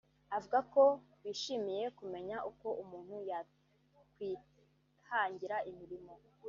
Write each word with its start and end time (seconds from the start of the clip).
avuga 0.37 0.59
ko 0.73 0.83
bishimiye 1.23 1.85
kumenya 1.97 2.37
uko 2.49 2.67
umuntu 2.83 3.15
yakwihangira 3.29 5.57
imirimo 5.69 6.13